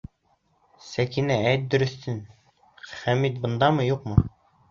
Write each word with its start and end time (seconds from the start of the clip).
Сәкинә, 0.85 1.35
әйт 1.49 1.67
дөрөҫөн: 1.75 2.17
Хәмит 2.93 3.39
бындамы, 3.45 3.85
юҡмы? 3.93 4.27